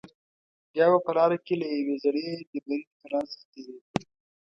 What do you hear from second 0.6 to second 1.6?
بیا به په لاره کې